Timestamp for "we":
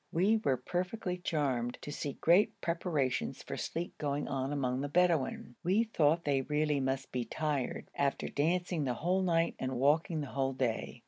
0.11-0.37, 5.63-5.83